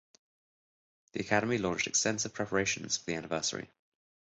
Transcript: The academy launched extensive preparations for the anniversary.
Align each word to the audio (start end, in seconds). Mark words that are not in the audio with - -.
The 1.11 1.19
academy 1.19 1.59
launched 1.59 1.85
extensive 1.85 2.33
preparations 2.33 2.97
for 2.97 3.05
the 3.05 3.13
anniversary. 3.17 3.69